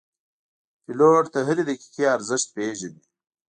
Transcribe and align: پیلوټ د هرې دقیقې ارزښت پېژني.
پیلوټ 0.83 1.25
د 1.33 1.35
هرې 1.47 1.63
دقیقې 1.69 2.03
ارزښت 2.15 2.47
پېژني. 2.55 3.01